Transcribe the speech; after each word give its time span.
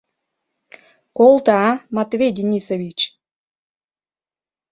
—Колто, 1.17 1.53
а, 1.67 1.81
Матвей 1.95 2.31
Денисович! 2.37 2.99